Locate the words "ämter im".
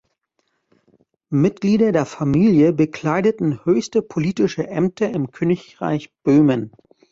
4.67-5.29